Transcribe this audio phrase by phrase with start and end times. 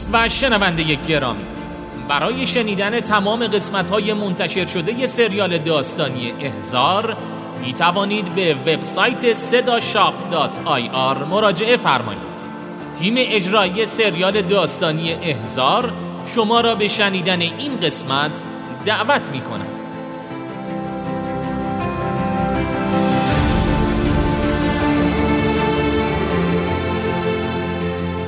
[0.00, 1.44] دوست و شنونده گرامی.
[2.08, 7.16] برای شنیدن تمام قسمت های منتشر شده سریال داستانی احزار
[7.62, 12.30] می توانید به وبسایت sedashop.ir مراجعه فرمایید.
[12.98, 15.92] تیم اجرایی سریال داستانی احزار
[16.34, 18.42] شما را به شنیدن این قسمت
[18.86, 19.66] دعوت می کند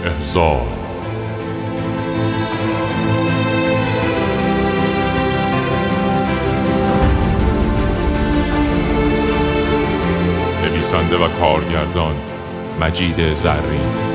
[0.04, 0.81] احزار
[10.92, 12.14] نویسنده و کارگردان
[12.80, 14.11] مجید زرین.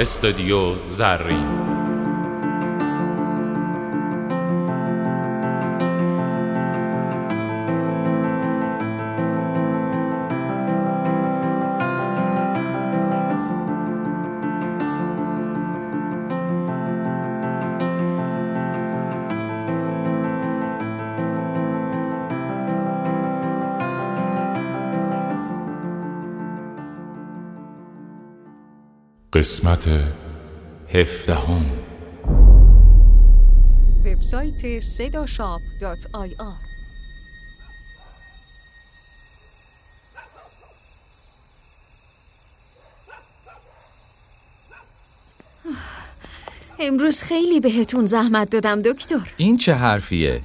[0.00, 1.59] استودیو زرین.
[29.40, 29.88] قسمت
[30.94, 31.66] هفدهم.
[34.04, 36.54] وبسایت صداشاپ دات آی آر.
[46.80, 49.16] امروز خیلی بهتون زحمت دادم دکتر.
[49.36, 50.40] این چه حرفیه؟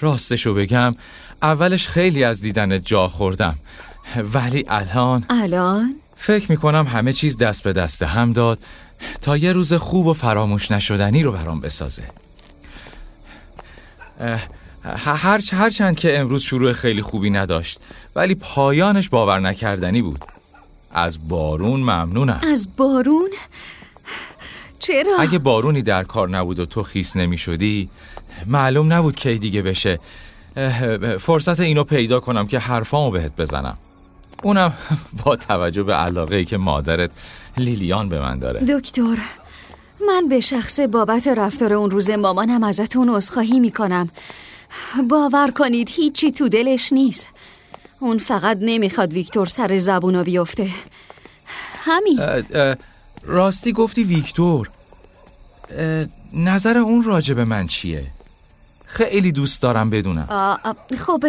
[0.00, 0.94] راستشو بگم
[1.42, 3.58] اولش خیلی از دیدن جا خوردم.
[4.34, 5.94] ولی الان الان؟
[6.26, 8.58] فکر می‌کنم همه چیز دست به دست هم داد
[9.20, 12.02] تا یه روز خوب و فراموش نشدنی رو برام بسازه.
[14.84, 17.80] هر هرچند که امروز شروع خیلی خوبی نداشت
[18.16, 20.24] ولی پایانش باور نکردنی بود.
[20.92, 22.40] از بارون ممنونم.
[22.52, 23.30] از بارون؟
[24.78, 27.88] چرا؟ اگه بارونی در کار نبود و تو خیس نمی شدی
[28.46, 29.98] معلوم نبود کی دیگه بشه.
[31.20, 33.78] فرصت اینو پیدا کنم که حرفامو بهت بزنم.
[34.46, 34.72] اونم
[35.24, 37.10] با توجه به علاقه که مادرت
[37.56, 38.60] لیلیان به من داره.
[38.60, 39.18] دکتر
[40.08, 44.08] من به شخص بابت رفتار اون روز مامانم ازتون عذرخواهی می‌کنم.
[45.08, 47.28] باور کنید هیچی تو دلش نیست.
[48.00, 50.68] اون فقط نمی‌خواد ویکتور سر زبونا بیفته.
[51.84, 52.20] همین.
[52.20, 52.76] اه، اه،
[53.22, 54.70] راستی گفتی ویکتور.
[56.32, 58.06] نظر اون راجع به من چیه؟
[58.84, 60.28] خیلی دوست دارم بدونم.
[61.06, 61.24] خب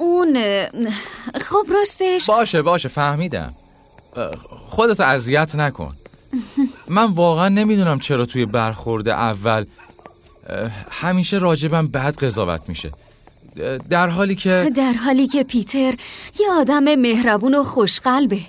[0.00, 0.42] اون
[1.40, 2.26] خب راستش.
[2.26, 3.54] باشه باشه فهمیدم.
[4.68, 5.96] خودتو اذیت نکن.
[6.88, 9.64] من واقعا نمی‌دونم چرا توی برخورد اول
[10.90, 12.90] همیشه راجبم بد قضاوت میشه.
[13.90, 15.94] در حالی که در حالی که پیتر
[16.40, 18.40] یه آدم مهربون و خوشقلبه.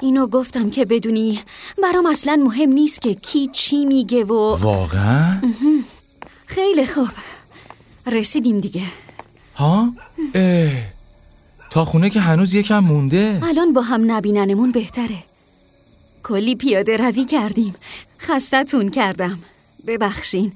[0.00, 1.40] اینو گفتم که بدونی
[1.82, 5.42] برام اصلا مهم نیست که کی چی میگه و واقعا؟
[6.46, 7.08] خیلی خوب.
[8.06, 8.82] رسیدیم دیگه.
[9.58, 9.92] ها؟
[10.34, 10.70] اه،
[11.70, 13.40] تا خونه که هنوز یکم مونده.
[13.42, 15.24] الان با هم نبیننمون بهتره.
[16.22, 17.74] کلی پیاده روی کردیم.
[18.20, 19.38] خستتون کردم.
[19.86, 20.52] ببخشین.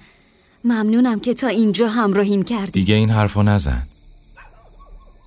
[0.64, 3.82] ممنونم که تا اینجا همراهیم کردی دیگه این حرفو نزن.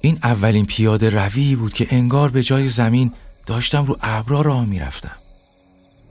[0.02, 3.12] این اولین پیاده روی بود که انگار به جای زمین
[3.46, 5.18] داشتم رو ابرا راه می‌رفتم.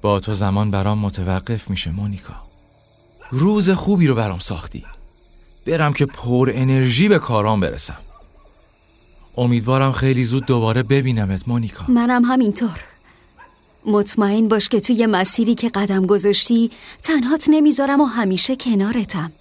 [0.02, 2.34] با تو زمان برام متوقف میشه مونیکا.
[3.31, 4.84] روز خوبی رو برام ساختی.
[5.66, 7.99] برم که پر انرژی به کارام برسم.
[9.37, 11.84] امیدوارم خیلی زود دوباره ببینمت مونیکا.
[11.88, 12.81] منم همینطور.
[13.87, 16.70] مطمئن باش که توی مسیری که قدم گذاشتی
[17.02, 19.32] تنهات نمی‌ذارم و همیشه کنارتم.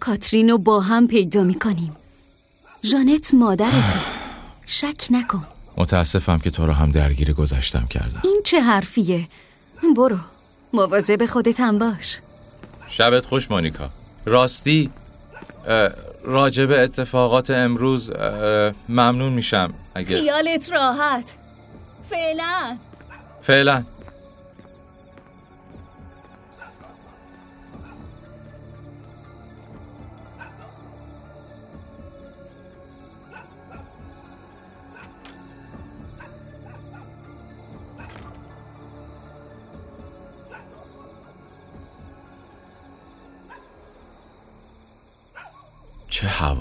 [0.00, 1.96] کاترینو با هم پیدا می‌کنیم.
[2.84, 4.00] ژانت مادرته.
[4.66, 5.46] شک نکن.
[5.76, 8.20] متاسفم که تو رو هم درگیر گذشتم کردم.
[8.24, 9.28] این چه حرفیه؟
[9.96, 10.16] برو.
[10.72, 12.18] مواظب خودت هم باش.
[12.88, 13.90] شبت خوش مونیکا.
[14.26, 14.90] راستی؟
[16.24, 18.10] راجب اتفاقات امروز
[18.88, 21.24] ممنون میشم اگه خیالت راحت.
[22.10, 22.76] فعلا.
[23.42, 23.84] فعلا.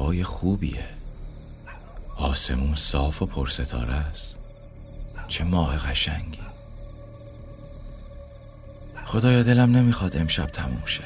[0.10, 0.90] هوای خوبیه.
[2.18, 4.36] آسمون صاف و پرستاره است.
[5.28, 6.42] چه ماه قشنگی.
[9.06, 11.04] خدایا دلم نمی‌خواد امشب تموم شه.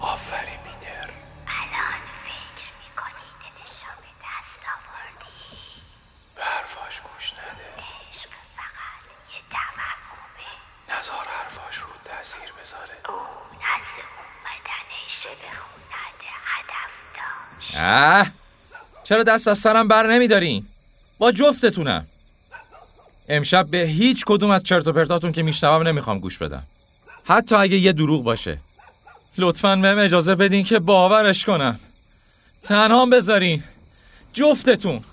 [0.00, 1.10] آفرین میدر
[1.46, 5.32] الان فکر می‌کنی دلشو به دست آوردی؟
[6.36, 7.68] به حرفاش گوش نده.
[7.84, 9.02] عشق فقط
[9.34, 10.50] یه توهمه.
[10.88, 12.96] نزار حرفاش رو تاثیر بذاره.
[13.08, 16.20] اون از اومدنش به خونت
[16.52, 17.70] هدف داشت.
[17.74, 18.37] اه!
[19.08, 20.66] چرا دست از سرم بر نمیدارین
[21.18, 22.06] با جفتتونم.
[23.28, 26.62] امشب به هیچ کدوم از چرت و پرتاتون که میشنوم نمی‌خوام گوش بدم.
[27.24, 28.58] حتی اگه یه دروغ باشه.
[29.38, 31.78] لطفا بهم اجازه بدین که باورش کنم.
[32.62, 33.62] تنها بذارین.
[34.32, 35.04] جفتتون.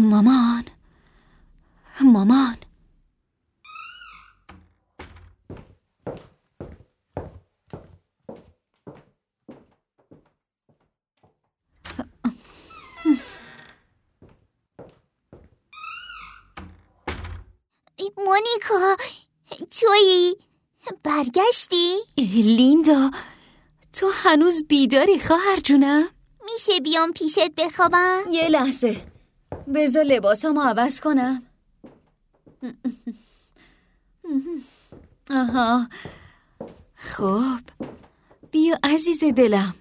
[0.00, 0.64] مامان.
[2.00, 2.56] مامان.
[18.16, 18.96] مونیکا
[19.70, 20.36] تویی
[21.02, 21.96] برگشتی؟
[22.34, 23.10] لیندا
[23.92, 26.08] تو هنوز بیداری خواهر جونم؟
[26.44, 29.09] میشه بیام پیشت بخوابم؟ یه لحظه.
[29.74, 31.42] بذار لباسامو عوض کنم
[35.30, 35.88] آها
[36.94, 37.60] خب
[38.50, 39.74] بیا عزیز دلم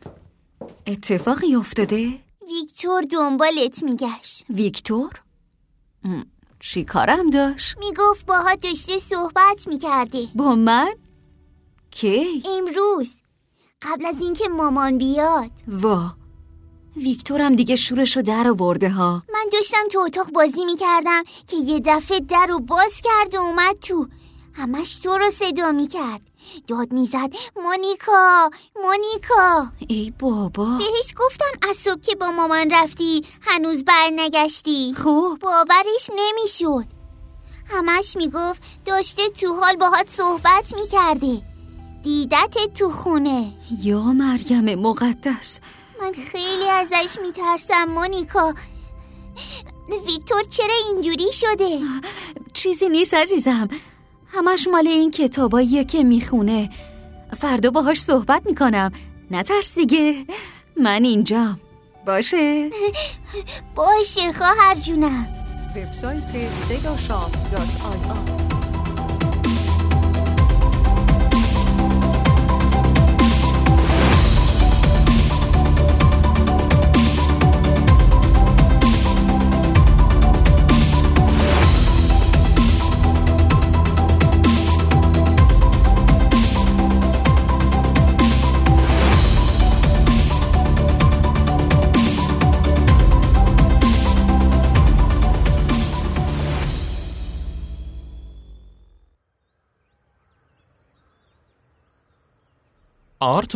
[0.87, 5.21] اتفاقی افتاده؟ ویکتور دنبالت میگشت ویکتور؟
[6.59, 10.93] چی کارم داشت؟ می‌گفت باهات داشته صحبت می‌کرده با من؟
[11.91, 13.15] کی؟ امروز
[13.81, 16.18] قبل از اینکه مامان بیاد وا
[16.99, 19.23] ویکتورم دیگه شورشو در آورده ها.
[19.33, 23.75] من داشتم تو اتاق بازی می‌کردم که یه دفعه در رو باز کرد و اومد
[23.79, 24.07] تو.
[24.53, 26.21] همش تو رو صدا می‌کرد.
[26.67, 27.29] داد می‌زد
[27.63, 29.67] مونیکا مونیکا.
[29.87, 30.77] ای بابا.
[30.77, 35.39] بهش گفتم از صبح که با مامان رفتی هنوز بر نگشتی خوب.
[35.39, 36.85] باورش نمی‌شد.
[37.71, 41.41] همش می‌گفت داشته تو حال باهات صحبت می‌کرده.
[42.03, 43.51] دیدت تو خونه.
[43.83, 45.59] یا مریم مقدس.
[45.99, 48.53] من خیلی ازش میترسم مونیکا.
[50.05, 51.79] ویکتور چرا اینجوری شده؟
[52.53, 53.69] چیزی نیست عزیزم.
[54.27, 56.69] همش مال این کتاباییه که می‌خونه.
[57.39, 58.91] فردا باهاش صحبت می‌کنم.
[59.31, 60.25] نترس دیگه.
[60.77, 61.59] من اینجام
[62.05, 62.69] باشه.
[63.75, 65.27] باشه خواهر جونم.
[65.75, 68.38] وبسایت سگاشاپ دات آی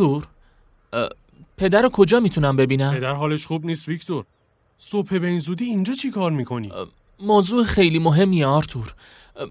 [0.00, 0.26] آرتور
[1.56, 4.24] پدر رو کجا می‌تونم ببینم؟ پدر حالش خوب نیست ویکتور.
[4.78, 6.72] صبح به این زودی اینجا چی کار می‌کنی؟
[7.20, 8.94] موضوع خیلی مهمیه آرتور.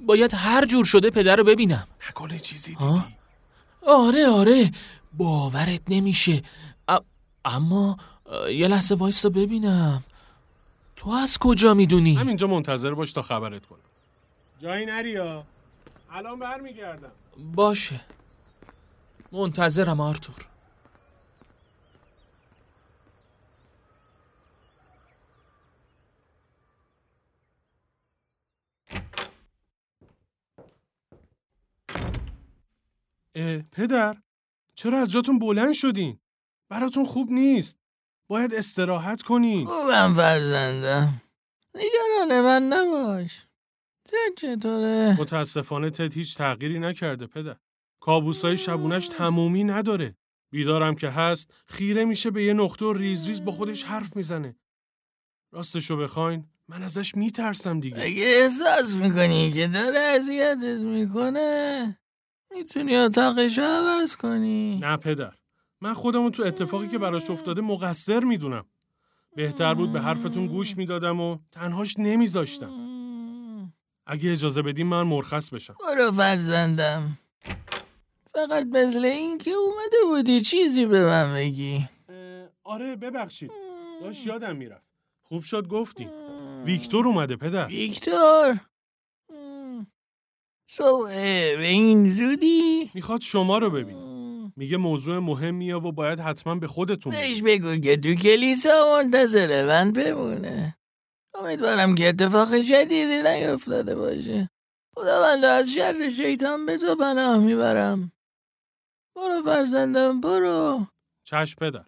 [0.06, 1.88] باید هر جور شده پدر رو ببینم.
[2.10, 3.16] نکنه چیزی آه؟ دیدی؟
[3.88, 4.72] آره آره.
[5.18, 6.42] باورت نمیشه.
[6.88, 7.00] ا-
[7.46, 7.98] اما
[8.52, 10.04] یه لحظه وایسا ببینم.
[10.96, 13.80] تو از کجا می‌دونی؟ همینجا منتظر باش تا خبرت کنم.
[14.62, 15.44] جایی نریا
[16.12, 17.12] الان برمیگردم.
[17.56, 18.02] باشه.
[19.34, 20.36] منتظرم آرتور.
[33.36, 34.18] اه پدر
[34.76, 36.20] چرا از جاتون بلند شدین؟
[36.70, 37.78] براتون خوب نیست.
[38.28, 39.66] باید استراحت کنین.
[39.66, 41.22] خوبم فرزندم.
[41.76, 43.46] نگران من نباش.
[44.06, 47.58] تد چطوره؟ متاسفانه تد هیچ تغییری نکرده پدر.
[48.06, 50.16] کابوسای شبونش تمومی نداره.
[50.52, 54.56] بیدارم که هست خیره میشه به یه نقطه و ریز ریز با خودش حرف می‌زنه.
[55.52, 58.02] راستشو بخواین من ازش میترسم دیگه.
[58.02, 62.00] اگه احساس می‌کنی که داره اذیتت می‌کنه
[62.52, 64.80] می‌تونی اتاقش عوض کنی.
[64.82, 65.34] نه پدر
[65.82, 68.66] من خودمو تو اتفاقی که براش افتاده مقصر می‌دونم.
[69.36, 72.72] بهتر بود به حرفتون گوش می‌دادم و تنهاش نمیذاشتم.
[74.06, 75.76] اگه اجازه بدیم من مرخص بشم.
[75.88, 77.18] برو فرزندم.
[78.36, 81.90] فقط مثل این که اومده بودی چیزی به من بگی.
[82.64, 83.52] آره ببخشید.
[84.02, 84.86] داشت یادم می‌رفت.
[85.24, 86.10] خوب شد گفتی.
[86.66, 87.68] ویکتور اومده پدر.
[87.68, 88.60] ویکتور.
[90.70, 91.10] صبح
[91.58, 94.14] به این زودی؟ می‌خواد شما رو ببین
[94.56, 97.12] میگه موضوع مهمیه و باید حتما به خودتون.
[97.12, 100.78] بهش بگو که تو کلیسا منتظر من بمونه.
[101.34, 104.50] امیدوارم که اتفاق جدیدی نیفتاده باشه.
[104.96, 108.12] خداوند از شر شیطان به تو پناه می‌برم.
[109.16, 110.86] برو فرزندم برو.
[111.24, 111.86] چشم پدر.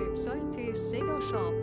[0.00, 1.54] وبسایت سگاشاپ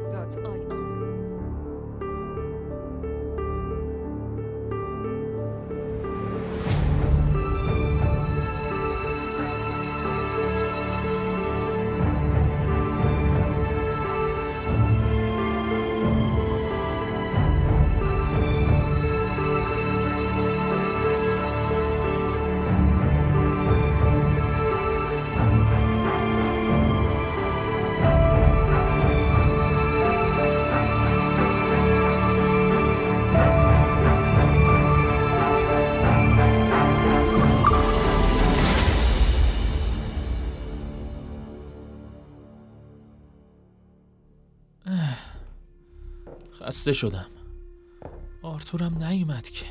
[46.85, 47.25] خسته شدم.
[48.41, 49.65] آرتورم نیومد که.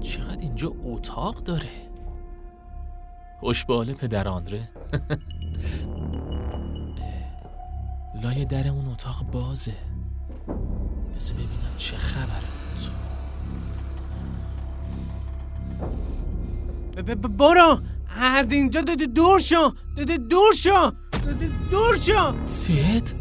[0.00, 1.70] چقدر اینجا اتاق داره؟
[3.40, 4.68] خوشباله پدر آندره.
[8.22, 9.74] لای در اون اتاق بازه.
[11.16, 12.50] بذار ببینم چه خبره.
[17.02, 17.80] ب- ب- برو!
[18.20, 19.72] از اینجا دور شو!
[20.30, 20.92] دور شو!
[21.70, 22.32] دور شو!
[22.32, 23.19] تد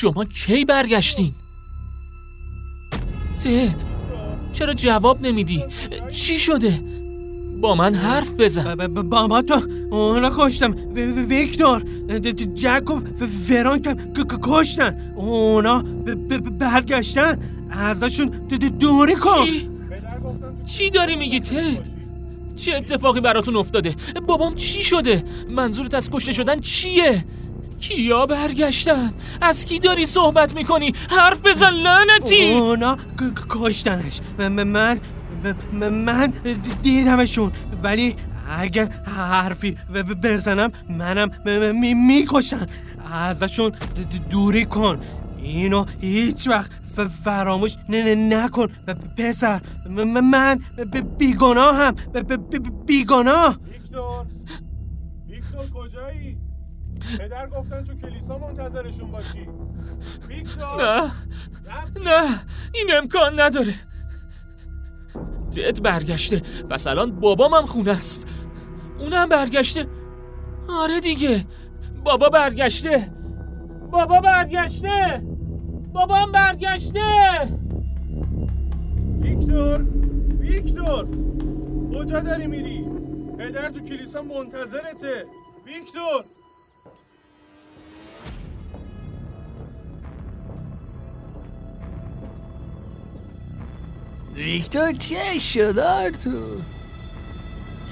[0.00, 1.32] شما کی برگشتین؟
[3.42, 3.84] تد
[4.52, 5.64] چرا جواب نمیدی؟
[6.10, 6.80] چی شده؟
[7.60, 8.74] با من حرف بزن.
[8.74, 10.74] ب- ب- بابا تو اونا کشتم.
[11.28, 11.82] ویکتور
[12.54, 13.00] جک و و-
[13.50, 15.12] ورانکم ک- ک- کشتن.
[15.16, 15.82] اونا
[16.58, 17.38] برگشتن.
[17.70, 18.26] ازشون
[18.68, 19.44] دوری کن.
[19.46, 19.70] چی؟
[20.66, 21.88] چی داری میگی تد
[22.56, 23.94] چه اتفاقی براتون افتاده؟
[24.26, 27.24] بابام چی شده؟ منظورت از کشته شدن چیه؟
[27.80, 32.52] کیا برگشتن؟ از کی داری صحبت می‌کنی؟ حرف بزن لعنتی!
[32.52, 32.96] اونا
[33.48, 34.20] کشتنش.
[34.38, 34.98] من م-
[35.72, 36.32] م- من
[36.82, 37.52] دیدمشون.
[37.82, 38.14] ولی
[38.50, 39.76] اگه حرفی
[40.22, 41.30] بزنم منم
[42.06, 42.66] می‌کشن.
[43.12, 43.72] ازشون
[44.30, 45.00] دوری کن.
[45.42, 46.70] اینو هیچ وقت
[47.24, 48.66] فراموش نه نه نکن.
[49.16, 50.60] پسر من
[51.18, 51.94] بیگناه هم
[52.86, 53.58] بیگناه.
[53.72, 54.26] ویکتور
[55.28, 56.47] ویکتور کجایی؟
[57.18, 59.48] پدر گفتن تو کلیسا منتظرشون باشی.
[60.28, 61.12] ویکتور نه.
[62.04, 62.40] نه.
[62.74, 63.74] این امکان نداره.
[65.56, 68.28] تد برگشته پس الان بابام هم خونه است.
[68.98, 69.86] اونم برگشته.
[70.68, 71.44] آره دیگه.
[72.04, 73.12] بابا برگشته.
[73.90, 75.22] بابا برگشته.
[75.92, 77.00] بابام برگشته.
[79.20, 79.82] ویکتور
[80.40, 81.06] ویکتور.
[81.94, 82.84] کجا داری میری؟
[83.38, 85.26] پدر تو کلیسا منتظرته.
[85.66, 86.24] ویکتور.
[94.38, 96.62] ویکتور چه شد آرتور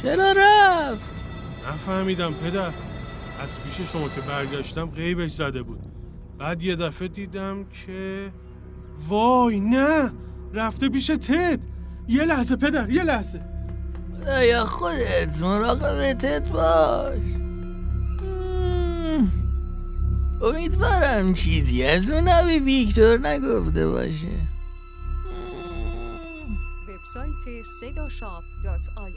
[0.02, 1.10] چرا رفت؟
[1.68, 2.66] نفهمیدم پدر.
[3.40, 5.80] از پیش شما که برگشتم غیبش زده بود.
[6.38, 8.30] بعد یه دفعه دیدم که
[9.08, 10.12] وای نه
[10.54, 11.60] رفته پیش تد.
[12.08, 13.40] یه لحظه پدر یه لحظه.
[14.42, 17.18] یا خودت مراقبتت باش.
[18.22, 19.30] مم.
[20.42, 22.28] امیدوارم چیزی از اون
[22.64, 24.55] ویکتور نگفته باشه.
[27.16, 29.12] وبسایت sedashop.ir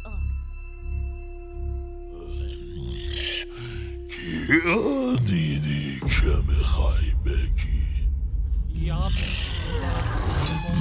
[4.10, 7.84] کیا دیدی که می‌خوای بگی؟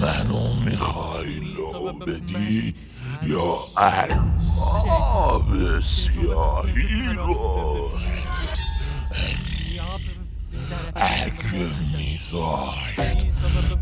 [0.00, 2.74] منو می‌خوای لو بدی
[3.22, 7.90] یا ارباب سیاهی رو؟
[10.94, 13.00] اگه میذاشت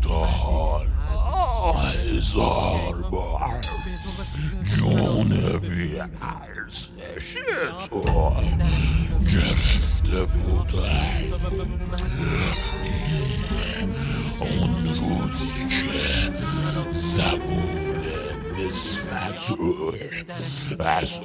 [0.01, 0.87] تا حالا
[1.73, 3.61] هزار بار
[4.77, 7.37] جون بی ارزش
[7.89, 8.01] تو
[9.25, 11.21] گرفته بودن
[14.39, 16.31] اون روزی که
[16.91, 17.86] زبون
[18.59, 19.51] نسبت
[20.79, 21.19] از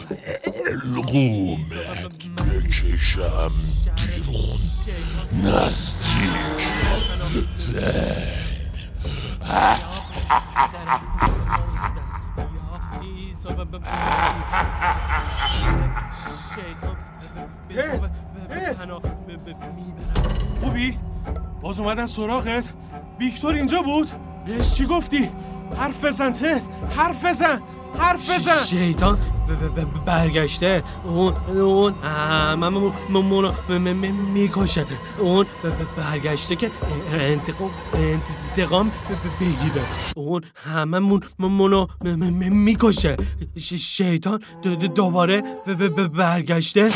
[0.45, 3.53] حلقومت بکشم
[3.97, 4.61] بیرون
[5.45, 6.31] نزدیک
[7.57, 8.43] زد
[20.61, 20.99] خوبی؟
[21.63, 22.65] باز اومدن سراغت؟
[23.21, 24.09] ویکتور اینجا بود؟
[24.47, 25.31] بهش چی گفتی؟
[25.77, 26.63] حرف بزن تد
[26.97, 27.63] حرف بزن
[27.99, 28.65] حرف بزن.
[28.65, 29.19] شیطان؟
[30.07, 30.83] برگشته.
[31.05, 33.53] اون اون هممون مونو
[34.35, 34.85] می‌کشه.
[35.19, 35.47] اون
[35.97, 36.71] برگشته که
[37.13, 38.91] انتقام انتقام
[39.41, 39.83] بگیره.
[40.17, 41.87] اون هممون مونو
[42.51, 43.17] می‌کشه.
[43.79, 44.41] شیطان
[44.95, 45.43] دوباره
[46.15, 46.91] برگشته.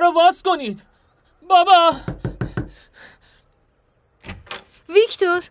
[0.00, 0.82] در رو باز کنید.
[1.48, 1.92] بابا.
[4.88, 5.42] ویکتور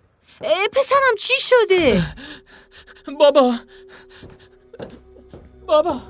[0.74, 2.04] پسرم چی شده؟
[3.20, 3.56] بابا.
[5.68, 6.02] بابا.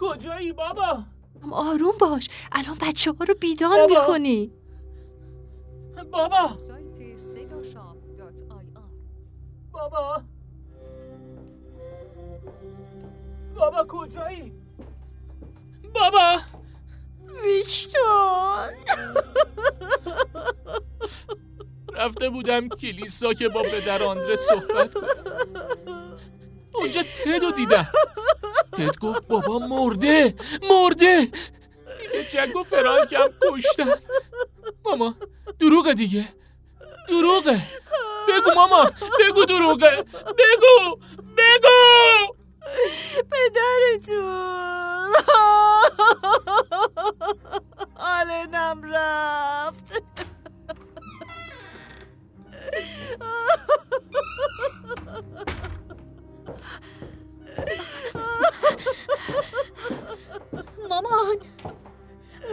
[0.00, 1.02] کجایی بابا؟
[1.52, 2.28] آروم باش.
[2.52, 3.86] الان بچه ها رو بیدار بابا.
[3.86, 4.52] می‌کنی.
[6.10, 6.56] بابا.
[9.72, 10.22] بابا.
[13.56, 14.52] بابا کجایی؟
[15.94, 16.38] بابا.
[17.44, 18.74] ویکتور.
[21.92, 26.18] رفته بودم کلیسا که با پدر آندره صحبت کنم.
[26.72, 27.88] اونجا تدو دیدم.
[28.72, 30.34] تد گفت بابا مرده
[30.70, 31.20] مرده.
[32.00, 33.94] دیگه جک و فرانکم کشتن.
[34.84, 35.14] ماما
[35.58, 36.28] دروغه دیگه.
[37.08, 37.60] دروغه.
[38.28, 40.04] بگو ماما بگو دروغه.
[40.38, 40.96] بگو
[41.36, 42.34] بگو.
[43.30, 45.12] پدرتون.
[47.98, 50.02] حالنم رفت.
[60.88, 61.38] مامان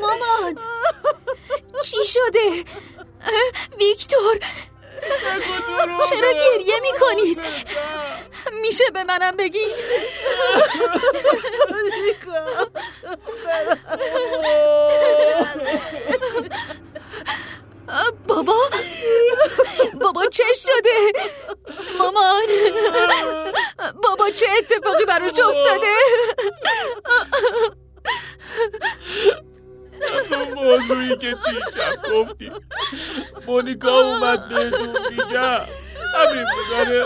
[0.01, 0.59] مامان
[1.83, 2.63] چی شده؟
[3.79, 4.39] ویکتور
[6.09, 7.41] چرا گریه می‌کنید؟
[8.61, 9.65] میشه به منم بگی؟
[18.27, 18.53] بابا؟
[20.01, 21.13] بابا چه شده؟
[21.99, 22.41] مامان.
[24.03, 25.93] بابا چه اتفاقی براش افتاده؟
[30.55, 32.51] موضوعی که دیشب گفتی.
[33.47, 35.59] مونیکا اومد بهتون میگم
[36.15, 37.05] همین بوداره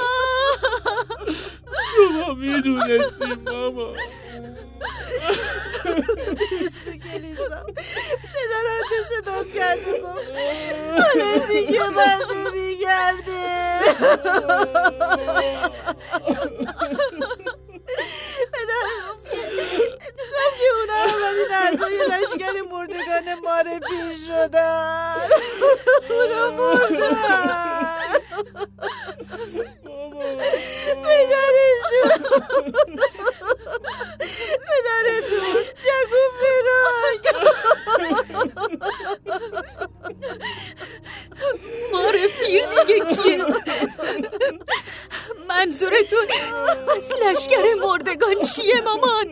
[1.96, 3.94] شما می‌دونستیم ماما
[7.04, 7.66] کلیسا
[8.34, 10.32] پدرم که صدام کرد و گفت
[11.02, 13.42] حالا دیگه من نمیگرده
[18.54, 25.18] پدرم گفت که اونا اولین اعضای لشکر مردگان ماره پیر شدن.
[26.10, 27.98] اونا مردن.
[31.04, 32.12] پدرشون
[34.92, 37.36] پدرتون جگو فراک
[41.92, 43.46] ماره پیر دیگه کیه؟
[45.50, 46.28] منظورتون
[46.96, 49.31] از لشکر مردگان چیه مامان؟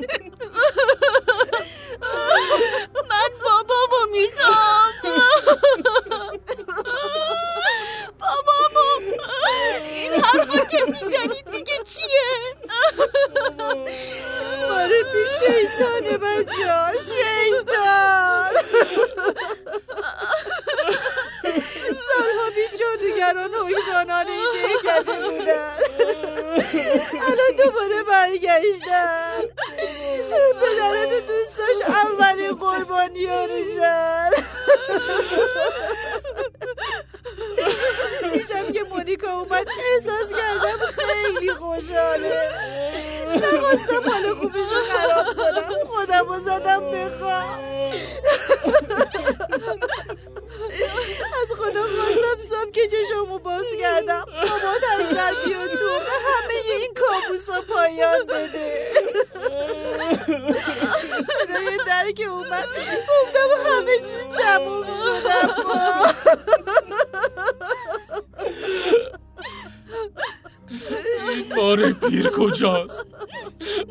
[71.56, 73.06] ماره پیر کجاست؟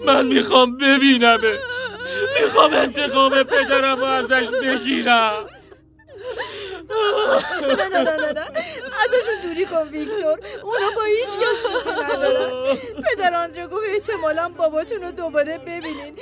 [0.07, 1.59] من می‌خوام ببینمه
[2.41, 5.49] می‌خوام انتقام پدرم رو ازش بگیرم.
[7.61, 8.47] نه نه نه نه
[9.05, 10.39] ازشون دوری کن ویکتور.
[10.63, 16.15] اونا با هیچ کس ندارن پدر آنجا گفت احتمالا باباتون رو دوباره ببینین.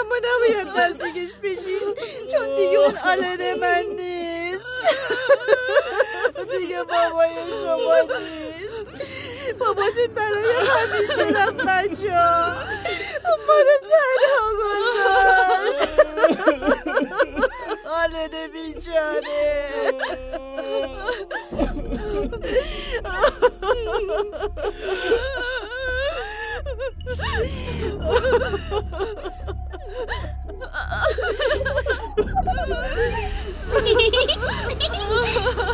[0.00, 1.94] اما نباید نزدیکش بشین
[2.32, 4.64] چون دیگه اون آلر من نیست.
[6.58, 7.30] دیگه بابای
[7.62, 8.77] شما نیست.
[9.58, 12.54] باباتون برای همیشه رفت بچه ها
[13.46, 15.88] ما رو تنها گذاشت.
[17.86, 19.68] آلر بیچاره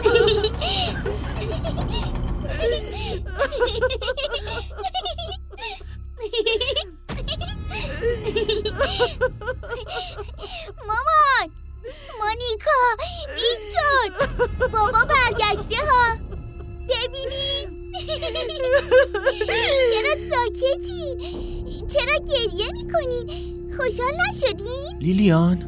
[25.25, 25.65] لیلیان؟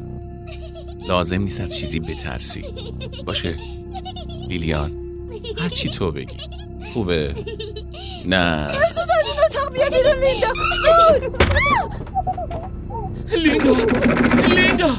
[1.07, 2.65] لازم نیست از چیزی بترسی.
[3.25, 3.55] باشه.
[4.47, 4.91] لیلیان
[5.59, 6.37] هر چی تو بگی.
[6.93, 7.35] خوبه؟
[8.25, 8.67] نه.
[8.67, 10.47] زود از این اتاق بیا بیرون لیندا
[10.83, 11.23] زود
[13.37, 13.75] لیندا.
[14.55, 14.91] لیندا.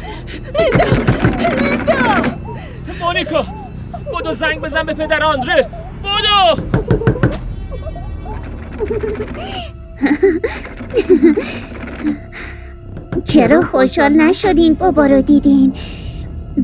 [1.61, 2.37] لیندا.
[3.01, 3.47] مونیکا
[4.19, 5.69] بدو زنگ بزن به پدر آندره.
[6.05, 6.63] بدو.
[13.29, 15.73] چرا خوشحال نشدین بابا رو دیدین؟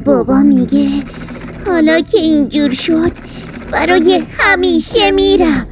[0.05, 0.88] بابا میگه
[1.66, 3.12] حالا که اینجور شد
[3.70, 5.66] برای همیشه میرم.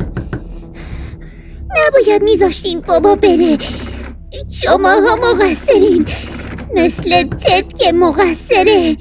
[1.70, 3.58] نباید میذاشتین بابا بره.
[4.50, 6.06] شما ها مقصرین.
[6.74, 8.96] مثل تد که مقصره.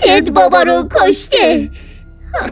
[0.00, 1.70] تد بابا رو کشته.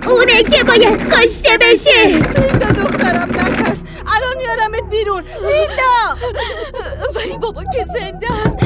[0.07, 2.07] اونه که باید کشته بشه.
[2.07, 3.85] لیندا دخترم نترس.
[4.16, 6.16] الان میارمت بیرون لیندا
[7.14, 8.59] ولی بابا که زنده است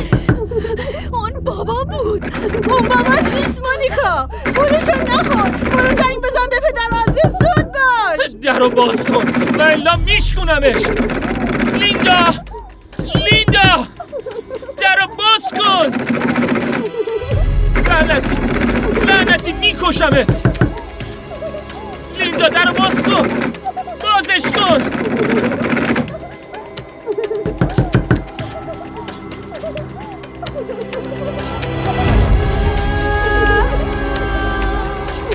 [1.13, 2.33] اون بابا بود
[2.69, 8.71] اون بابات نیست مونیکا پولشو نخور برو زنگ بزن به پدر آندره زود باش درو
[8.71, 9.25] باز کن
[9.59, 10.83] و الا میشکونمش
[11.73, 12.35] لیندا
[12.99, 13.87] لیندا
[14.77, 15.93] درو باز کن
[17.89, 18.37] لعنتی
[19.07, 20.41] لعنتی میکشمت
[22.19, 23.56] لیندا درو باز کن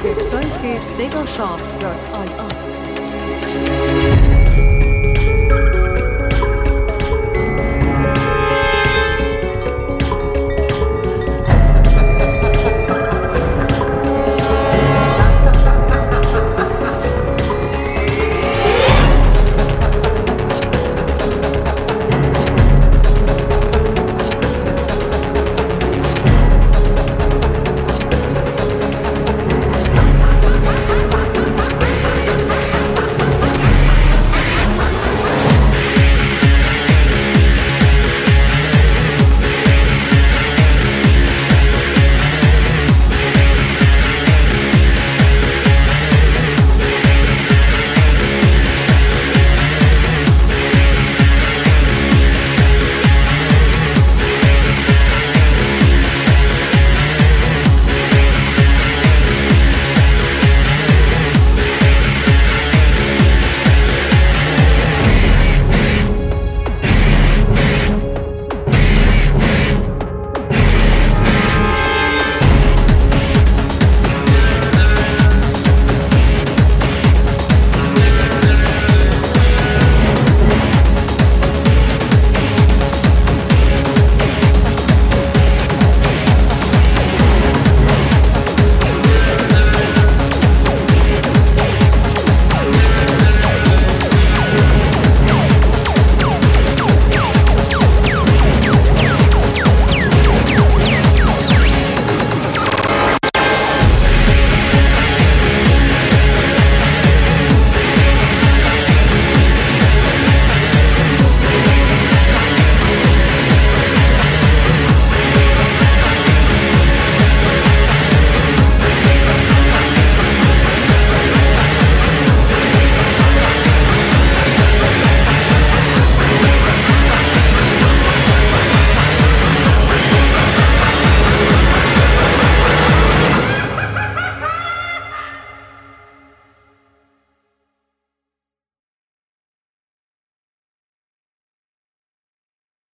[0.06, 2.27] وبسایت سگاشاپ دات آی